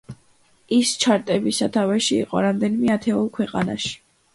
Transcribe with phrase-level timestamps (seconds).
[0.77, 3.99] ის ჩარტების სათავეში იყო რამდენიმე ათეულ ქვეყანაში.